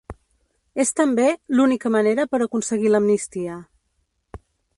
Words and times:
És, 0.83 0.91
també, 0.99 1.27
“l’única 1.59 1.91
manera 1.97 2.25
per 2.33 2.41
aconseguir 2.47 2.95
l’amnistia”. 2.95 3.61